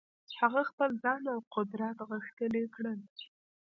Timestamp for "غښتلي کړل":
2.09-2.99